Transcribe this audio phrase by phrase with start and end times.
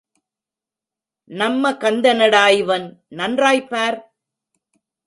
[1.29, 3.03] நம்ம கந்தனடா இவன்
[3.09, 4.13] நன்றாய்ப் பார்.